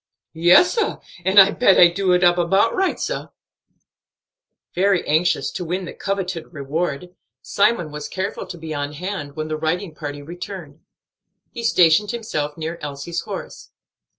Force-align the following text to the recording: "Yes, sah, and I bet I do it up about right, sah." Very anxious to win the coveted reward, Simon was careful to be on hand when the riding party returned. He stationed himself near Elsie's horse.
"Yes, 0.33 0.73
sah, 0.73 0.97
and 1.23 1.39
I 1.39 1.51
bet 1.51 1.79
I 1.79 1.87
do 1.87 2.11
it 2.13 2.23
up 2.23 2.39
about 2.39 2.73
right, 2.73 2.99
sah." 2.99 3.27
Very 4.73 5.07
anxious 5.07 5.51
to 5.51 5.63
win 5.63 5.85
the 5.85 5.93
coveted 5.93 6.51
reward, 6.51 7.13
Simon 7.43 7.91
was 7.91 8.09
careful 8.09 8.47
to 8.47 8.57
be 8.57 8.73
on 8.73 8.93
hand 8.93 9.35
when 9.35 9.47
the 9.47 9.57
riding 9.57 9.93
party 9.93 10.23
returned. 10.23 10.79
He 11.51 11.63
stationed 11.63 12.09
himself 12.09 12.57
near 12.57 12.79
Elsie's 12.81 13.19
horse. 13.21 13.69